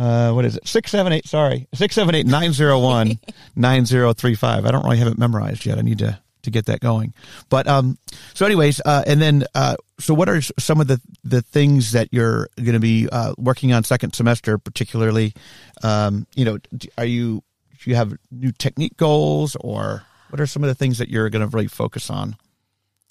[0.00, 0.66] Uh, what is it?
[0.66, 1.26] Six seven eight.
[1.26, 3.18] Sorry, six seven eight nine zero one
[3.54, 4.64] nine zero three five.
[4.64, 5.76] I don't really have it memorized yet.
[5.76, 7.12] I need to to get that going.
[7.50, 7.98] But um,
[8.32, 12.08] so anyways, uh, and then uh, so what are some of the the things that
[12.12, 15.34] you're going to be uh, working on second semester, particularly?
[15.82, 16.58] Um, you know,
[16.96, 17.42] are you
[17.84, 21.28] do you have new technique goals, or what are some of the things that you're
[21.28, 22.36] going to really focus on?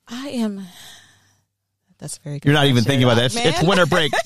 [0.07, 0.65] I am.
[1.99, 2.47] That's very good.
[2.47, 3.25] You're not even thinking about that.
[3.25, 4.11] It's, it's winter break.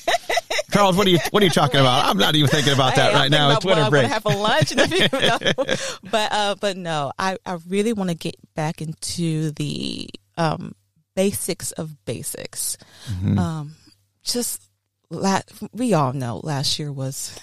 [0.73, 2.05] Charles, what are you what are you talking about?
[2.05, 3.51] I'm not even thinking about that Hey, right now.
[3.51, 4.09] It's winter about break.
[4.09, 4.71] what I'm have a lunch.
[4.71, 5.75] in a few- no.
[6.11, 10.73] But uh, but no, I I really want to get back into the um
[11.15, 12.77] basics of basics.
[13.11, 13.37] Mm-hmm.
[13.37, 13.75] Um,
[14.23, 14.61] just
[15.09, 15.41] la-
[15.73, 17.37] we all know last year was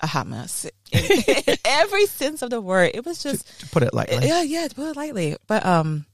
[0.00, 0.66] a hot mess.
[1.64, 4.26] Every sense of the word, it was just To put it lightly.
[4.26, 5.36] yeah, yeah, to put it lightly.
[5.46, 6.06] But um,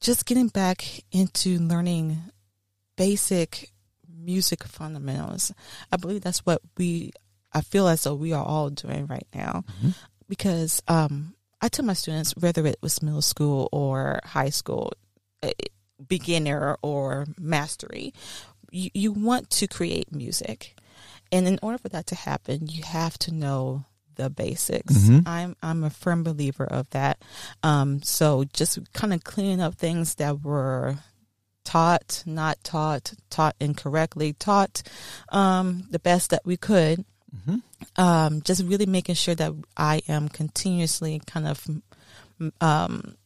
[0.00, 2.18] just getting back into learning
[2.96, 3.70] basic
[4.24, 5.52] music fundamentals.
[5.90, 7.12] I believe that's what we.
[7.52, 9.64] I feel as though we are all doing right now,
[10.28, 14.92] because um, I tell my students whether it was middle school or high school,
[15.42, 15.52] eh,
[16.08, 18.14] beginner or mastery,
[18.70, 20.74] you, you want to create music,
[21.30, 24.94] and in order for that to happen, you have to know the basics.
[24.94, 25.26] Mhm.
[25.26, 27.22] I'm I'm a firm believer of that.
[27.62, 30.96] Um, so just kind of cleaning up things that were
[31.64, 34.82] taught, not taught, taught incorrectly, taught
[35.30, 37.04] um, the best that we could.
[37.34, 37.62] Mhm.
[37.96, 41.66] Um, just really making sure that I am continuously kind of
[42.60, 43.16] um,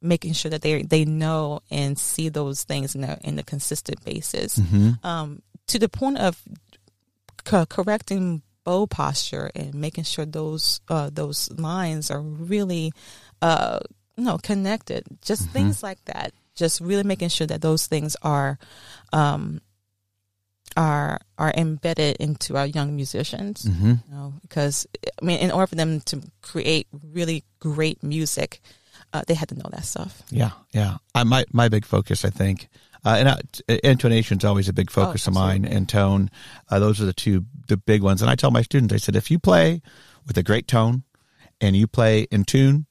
[0.00, 4.04] making sure that they they know and see those things in a in a consistent
[4.04, 5.04] basis Mhm.
[5.04, 6.40] um, to the point of
[7.44, 12.92] co- correcting bow posture and making sure those uh, those lines are really
[13.42, 13.80] uh,
[14.16, 15.04] you know connected.
[15.22, 16.32] Just things like that.
[16.58, 18.58] Just really making sure that those things are
[19.12, 19.60] um,
[20.76, 23.64] are are embedded into our young musicians.
[23.64, 24.02] Mhm.
[24.04, 28.60] You know, because I mean, in order for them to create really great music,
[29.12, 30.22] uh, they had to know that stuff.
[30.30, 30.98] Yeah, yeah.
[31.14, 32.68] I, my my big focus, I think,
[33.04, 36.30] uh, and uh, intonation is always a big focus of mine, and tone.
[36.68, 38.20] Uh, those are the two the big ones.
[38.22, 39.80] And I tell my students, I said, if you play
[40.26, 41.04] with a great tone
[41.60, 42.86] and you play in tune,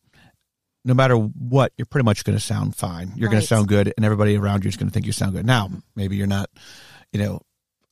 [0.88, 3.12] no matter what, you're pretty much going to sound fine.
[3.16, 5.34] You're going to sound good, and everybody around you is going to think you sound
[5.34, 5.46] good.
[5.46, 6.50] Now, maybe you're not,
[7.12, 7.42] you know.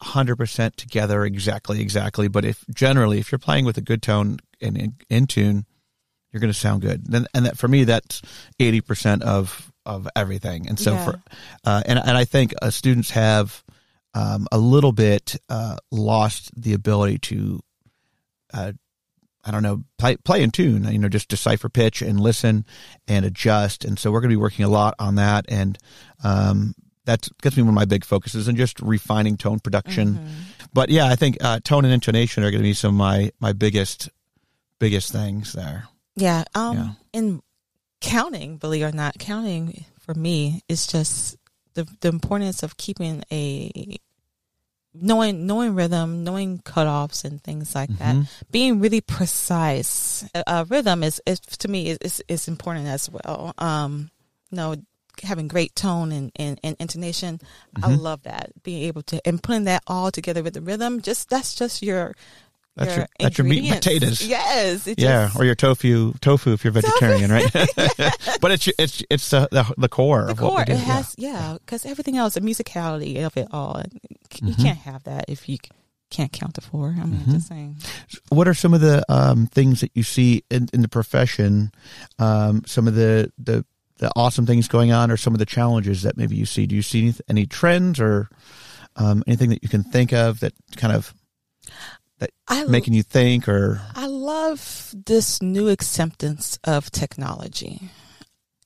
[0.04, 4.78] 100% together exactly exactly but if generally if you're playing with a good tone and
[4.78, 5.66] in, in tune
[6.36, 7.06] you're going to sound good.
[7.06, 8.22] Then, and that for me, that's
[8.60, 10.68] eighty percent of of everything.
[10.68, 11.06] And so Yeah.
[11.06, 11.24] for,
[11.64, 13.64] uh, and and I think uh, students have
[14.14, 17.62] um, a little bit uh, lost the ability to,
[18.54, 18.74] uh,
[19.46, 20.86] I don't know, play play in tune.
[20.92, 22.66] You know, just decipher pitch and listen
[23.08, 23.86] and adjust.
[23.86, 25.46] And so we're going to be working a lot on that.
[25.50, 25.78] And
[26.24, 26.74] um,
[27.06, 30.16] that's gets me one of my big focuses and just refining tone production.
[30.16, 30.28] Mm-hmm.
[30.74, 33.32] But yeah, I think uh, tone and intonation are going to be some of my
[33.40, 34.10] my biggest
[34.80, 35.88] biggest things there.
[36.16, 36.44] Yeah.
[36.56, 36.90] Um Yeah.
[37.14, 37.42] in
[38.02, 41.38] counting, believe it or not, counting for me is just
[41.76, 43.98] the the importance of keeping a
[45.02, 48.16] knowing knowing rhythm, knowing cutoffs and things like that.
[48.52, 50.24] Being really precise.
[50.34, 53.54] Uh, uh, rhythm is, is to me is, is is important as well.
[53.58, 54.10] Um
[54.52, 54.76] you know
[55.24, 57.40] having great tone and, and, and intonation.
[57.82, 58.52] I love that.
[58.64, 62.16] Being able to and putting that all together with the rhythm, just that's just your
[62.76, 64.22] That's your- that's your meat and potatoes.
[64.26, 64.86] Yes.
[64.88, 67.50] Yeah, just- or your tofu, tofu if you're vegetarian, right?
[68.42, 70.74] but it's it's it's uh, the the core the of what core do.
[70.74, 70.84] it yeah.
[70.84, 74.10] has yeah because everything else the musicality of it all you
[74.52, 74.62] Mm-hmm.
[74.62, 75.58] can't have that if you
[76.10, 77.78] can't count to four i mean just saying
[78.30, 81.72] What are some of the um, things that you see in, in the profession?
[82.20, 83.66] Um, some of the, the
[83.98, 86.66] the awesome things going on, or some of the challenges that maybe you see?
[86.68, 88.28] Do you see any, any trends or
[88.98, 91.14] um, anything that you can think of that kind of
[92.48, 97.90] i making you think or i love this new acceptance of technology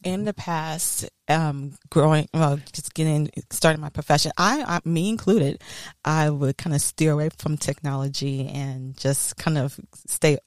[0.04, 5.62] in the past um growing well just getting starting my profession i, I me included
[6.06, 10.38] i would kind of steer away from technology and just kind of stay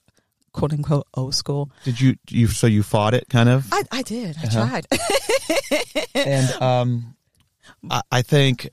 [0.53, 3.67] quote unquote old school did you you so you fought it kind of?
[3.73, 4.67] i, I did i Uh-huh.
[4.69, 4.87] tried
[6.15, 7.17] and um,
[7.91, 8.69] I, I think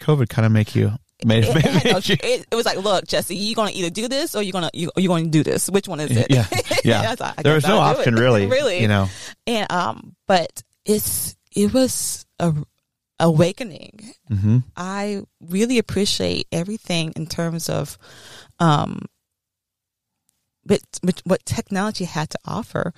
[0.00, 0.92] COVID kind of make you
[1.26, 4.34] made, it, made, no- it- it was like, look, Jessie, you're gonna either do this
[4.34, 5.68] or you're gonna you you're gonna do this.
[5.70, 6.26] Which one is it?
[6.30, 6.46] yeah,
[6.84, 7.02] yeah.
[7.02, 9.08] That's all- I there was no option really, really, You know,
[9.46, 12.52] And um, but it's it was a
[13.20, 14.14] awakening.
[14.28, 17.96] hmm I really appreciate everything in terms of
[18.58, 19.00] um,
[20.64, 22.92] but, but what technology had to offer.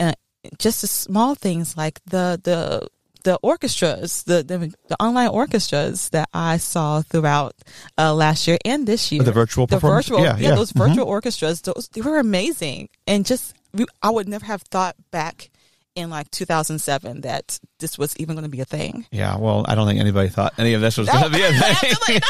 [0.00, 0.12] Uh,
[0.58, 2.86] just the small things like the the
[3.24, 7.54] the orchestras, the, the the online orchestras that I saw throughout
[7.98, 9.22] uh, last year and this year.
[9.22, 10.54] the virtual the virtual, yeah, yeah, yeah.
[10.54, 10.86] those Mhm.
[10.88, 15.50] virtual orchestras, those they were amazing, and just we, I would never have thought back
[15.96, 19.06] in like 2007 that this was even going to be a thing.
[19.12, 21.44] Yeah, well, I don't think anybody thought any of this was No, going to be
[21.44, 21.52] a
[21.94, 22.20] thing.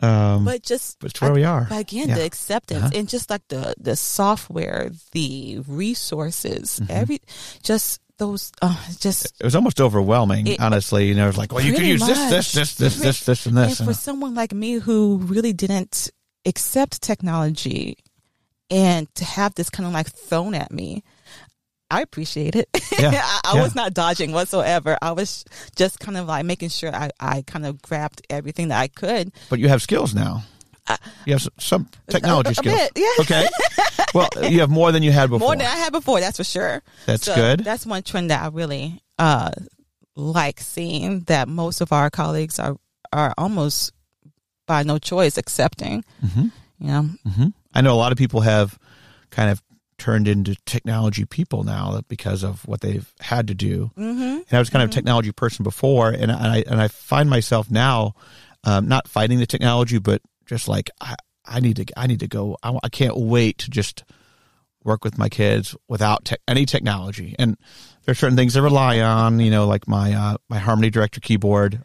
[0.00, 1.68] um, But just but it's where we are.
[1.70, 2.14] Again, Yeah.
[2.16, 2.92] the acceptance Uh-huh.
[2.98, 6.92] and just like the the software, the resources, Mm-hmm.
[6.92, 7.20] every
[7.62, 11.08] just those uh, just it was almost overwhelming, It- honestly.
[11.08, 13.46] You know, it was like, well, you can use this, this, this, this, this, this,
[13.46, 13.78] and and this.
[13.78, 16.08] for And, someone like me who really didn't
[16.46, 17.96] accept technology
[18.70, 21.02] and to have this kind of like thrown at me.
[21.90, 22.68] I appreciate it.
[22.96, 23.62] Yeah, I, I yeah.
[23.62, 24.96] was not dodging whatsoever.
[25.02, 28.78] I was just kind of like making sure I, I kind of grabbed everything that
[28.80, 29.32] I could.
[29.48, 30.44] but you have skills now.
[31.26, 32.76] You have some, some technology a, a skills.
[32.76, 33.08] bit, yeah.
[33.20, 33.48] Okay.
[34.14, 35.46] well, you have more than you had before.
[35.48, 36.82] More than I had before, that's for sure.
[37.06, 37.60] That's So good.
[37.60, 39.50] That's one trend that I really uh,
[40.16, 42.76] like seeing that most of our colleagues are
[43.12, 43.92] are almost
[44.66, 46.04] by no choice accepting.
[46.24, 46.48] hmm
[46.78, 48.78] You know, hmm I know a lot of people have
[49.30, 49.62] kind of
[49.98, 53.90] turned into technology people now because of what they've had to do.
[53.96, 54.20] mm-hmm.
[54.20, 57.28] And I was kind of a technology person before, and, and I and I find
[57.28, 58.14] myself now
[58.64, 61.14] um, not fighting the technology, but just like I,
[61.46, 62.58] I need to I need to go.
[62.62, 64.04] I, I can't wait to just
[64.84, 67.36] work with my kids without te- any technology.
[67.38, 67.56] And
[68.04, 71.20] there are certain things I rely on, you know, like my uh, my Harmony Director
[71.20, 71.80] keyboard.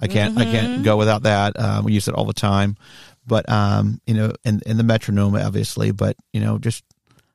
[0.00, 1.58] I can't I can't go without that.
[1.58, 2.76] Um, we use it all the time,
[3.26, 6.84] but um, you know, and and the metronome obviously, but you know, just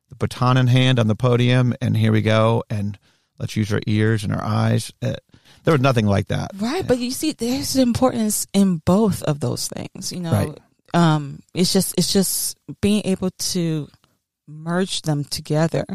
[0.10, 2.98] the baton in hand on the podium, and here we go, and
[3.40, 4.92] let's use our ears and our eyes.
[5.02, 5.14] Uh,
[5.64, 6.52] there was nothing like that.
[6.58, 6.88] right.
[6.88, 10.12] But you see, there's importance in both of those things.
[10.12, 10.60] You know, Right.
[10.94, 13.88] Um, it's just it's just being able to
[14.48, 15.86] merge them together.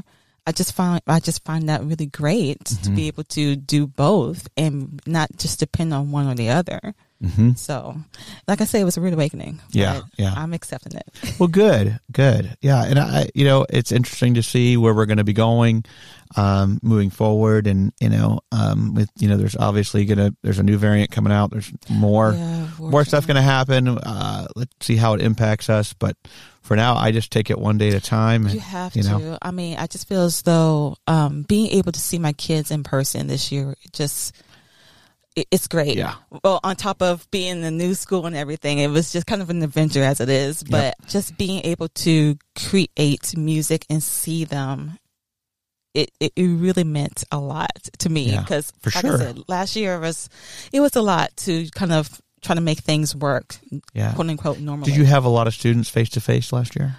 [0.47, 2.95] I just find I just find that really great to Mm-hmm.
[2.95, 6.95] be able to do both and not just depend on one or the other.
[7.25, 7.97] Hmm So,
[8.47, 9.61] like I say, it was a rude awakening.
[9.71, 10.35] Yeah, yeah.
[10.37, 11.07] I'm accepting it.
[11.39, 12.57] Well, good, good.
[12.61, 15.85] Yeah, and I, you know, it's interesting to see where we're going to be going,
[16.37, 20.63] um, moving forward, and you know, um, with you know, there's obviously gonna there's a
[20.63, 21.51] new variant coming out.
[21.51, 23.89] There's more Yeah, more stuff going to happen.
[23.89, 25.93] Uh, let's see how it impacts us.
[25.95, 26.17] But
[26.63, 28.47] for now, I just take it one day at a time.
[28.49, 29.09] You have you to.
[29.09, 29.39] know.
[29.41, 32.83] I mean, I just feel as though um, being able to see my kids in
[32.83, 34.35] person this year just
[35.37, 35.97] it's great.
[35.97, 36.15] Yeah.
[36.43, 39.43] Well, on top of being in the new school and everything, it was just kind
[39.43, 40.63] of an adventure as it is.
[40.63, 44.99] But just being able to create music and see them.
[45.95, 47.71] It, it, it really meant a lot
[48.01, 49.15] to me Yeah, because, for like sure.
[49.15, 50.29] I said, last year was
[50.71, 53.57] it was a lot to kind of try to make things work,
[53.95, 54.13] Yeah.
[54.13, 54.91] quote unquote, normally.
[54.91, 56.97] Did you have a lot of students face to face last year?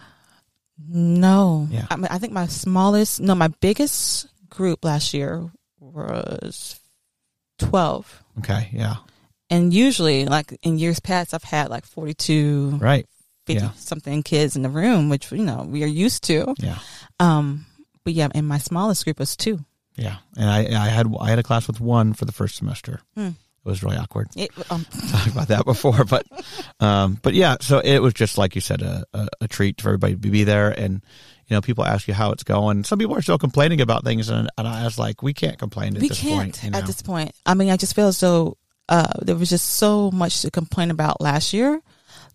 [0.89, 1.67] No.
[1.69, 1.85] Yeah.
[1.91, 5.47] I mean, I think my smallest, no, my biggest group last year
[5.79, 6.79] was
[7.59, 8.23] 12.
[8.39, 8.95] Okay, yeah,
[9.49, 13.05] And usually, like in years past, I've had like 42, right,
[13.47, 13.71] 50 Yeah.
[13.75, 16.53] something kids in the room, which, you know, we are used to.
[16.59, 16.77] yeah,
[17.19, 17.65] Um,
[18.03, 19.59] but yeah, and my smallest group was two.
[19.95, 20.17] yeah.
[20.37, 23.01] And I, I had I had a class with one for the first semester.
[23.15, 23.27] Hmm.
[23.65, 24.27] It was really awkward.
[24.35, 26.25] It, um, talked about that before, but
[26.79, 29.89] um, but yeah, so it was just like you said, a, a, a treat for
[29.89, 31.01] everybody to be there, and
[31.47, 32.83] you know, people ask you how it's going.
[32.83, 35.95] Some people are still complaining about things, and, and I was like, we can't complain
[35.95, 36.63] at we this can't point.
[36.63, 36.77] You know?
[36.79, 37.31] at this point.
[37.45, 38.57] I mean, I just feel as though
[38.89, 41.81] uh, there was just so much to complain about last year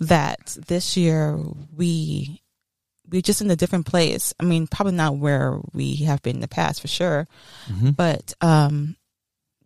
[0.00, 1.38] that this year
[1.76, 2.40] we
[3.10, 4.32] we're just in a different place.
[4.40, 7.28] I mean, probably not where we have been in the past for sure,
[7.68, 7.94] Mhm.
[7.94, 8.96] but um,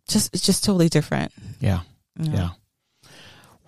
[0.09, 1.31] just it's just totally different.
[1.61, 1.81] Yeah,
[2.19, 2.37] you know.
[3.03, 3.09] yeah.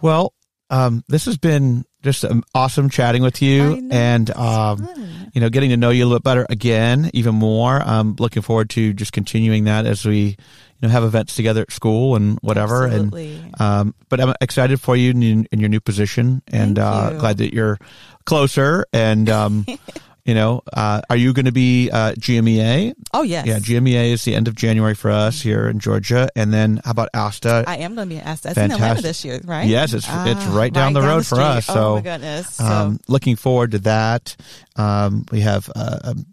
[0.01, 0.33] Well,
[0.69, 4.87] um, this has been just um, awesome chatting with you, and um,
[5.33, 7.81] you know, getting to know you a little better again, even more.
[7.81, 10.35] I'm looking forward to just continuing that as we, you
[10.81, 12.85] know, have events together at school and whatever.
[12.85, 13.11] And
[13.59, 17.53] Um, but I'm excited for you in, in your new position and uh, glad that
[17.53, 17.77] you're
[18.25, 18.85] closer.
[18.93, 19.65] And, um,
[20.29, 22.93] you know, uh, are you going to be uh, GMEA?
[23.15, 26.29] oh yes, Yeah, GMEA is the end of January for us here in Georgia.
[26.35, 27.63] And then how about ASTA?
[27.67, 28.43] I am going to be asked.
[28.43, 29.67] That's in Atlanta this year, right?
[29.67, 31.43] Yes, it's- it's Ah, right down the road for street.
[31.45, 32.55] us, so, oh my goodness.
[32.55, 34.35] So, um, looking forward to that.
[34.75, 36.25] Um, we have uh, um,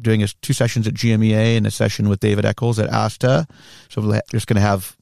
[0.00, 3.46] doing a, two sessions at GMEA and a session with David Eccles at ASTA.
[3.90, 4.96] So we're just going to have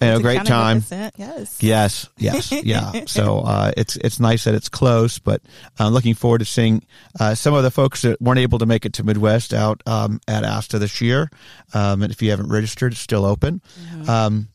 [0.00, 0.80] and a great time.
[1.16, 1.58] Yes.
[1.62, 3.04] Yes, yes, yeah.
[3.06, 5.42] So uh, it's it's nice that it's close, but
[5.78, 6.84] I'm looking forward to seeing
[7.18, 10.20] uh, some of the folks that weren't able to make it to Midwest out um,
[10.28, 11.30] at ASTA this year.
[11.74, 13.60] Um, and if you haven't registered, it's still open.
[14.08, 14.48] Um,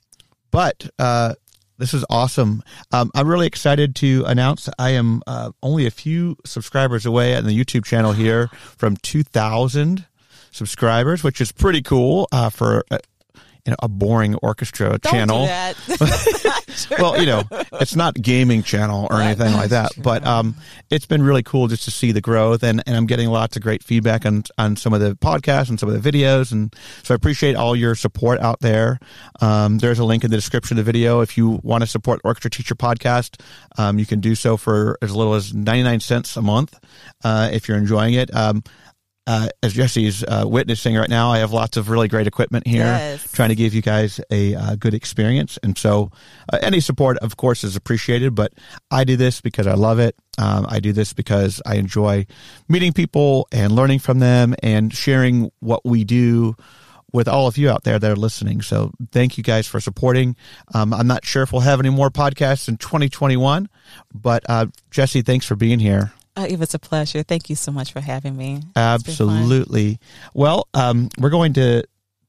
[0.52, 1.36] but uh,
[1.78, 2.64] this is awesome.
[2.92, 7.46] Um, I'm really excited to announce I am uh, only a few subscribers away on
[7.46, 8.48] the YouTube channel here
[8.78, 10.06] from 2,000
[10.52, 12.84] subscribers, which is pretty cool uh, for.
[13.68, 15.46] You know, a boring orchestra Don't channel
[17.00, 17.44] well, you know,
[17.74, 20.56] it's not gaming channel or anything like that, but um,
[20.90, 23.64] it's been really cool just to see the growth, and, and I'm getting lots of
[23.64, 27.14] great feedback on on some of the podcasts and some of the videos, and so
[27.14, 29.00] I appreciate all your support out there.
[29.42, 32.22] Um, there's a link in the description of the video if you want to support
[32.24, 33.42] Orchestra Teacher Podcast.
[33.78, 36.78] Um, you can do so for as little as 99 cents a month
[37.24, 38.34] uh, if you're enjoying it.
[38.34, 38.64] Um,
[39.28, 42.86] uh, as Jessie's uh, witnessing right now, I have lots of really great equipment here,
[42.86, 43.32] Yes.
[43.32, 45.60] trying to give you guys a uh, good experience.
[45.62, 46.12] And so,
[46.52, 48.34] uh, any support, of course, is appreciated.
[48.34, 48.54] But
[48.90, 50.16] I do this because I love it.
[50.40, 52.26] Um, I do this because I enjoy
[52.70, 56.56] meeting people and learning from them and sharing what we do
[57.14, 58.62] with all of you out there that are listening.
[58.62, 60.36] So thank you guys for supporting.
[60.74, 63.70] Um, I'm not sure if we'll have any more podcasts in 2021,
[64.14, 66.12] but uh, Jessie, thanks for being here.
[66.38, 67.24] Uh, it was a pleasure.
[67.24, 68.62] Thank you so much for having me.
[68.76, 69.98] Absolutely.
[70.36, 71.84] Well, um, we're going to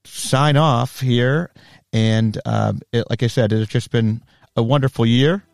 [0.06, 1.50] sign off here,
[1.92, 4.22] and um, it, like I said, it's just been
[4.56, 5.44] a wonderful year,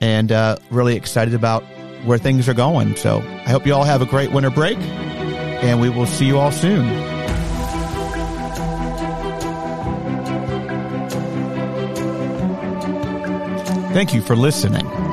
[0.00, 1.62] and uh, really excited about
[2.06, 2.96] where things are going.
[2.96, 6.38] So I hope you all have a great winter break, and we will see you
[6.38, 6.88] all soon.
[13.92, 15.03] Thank you for listening.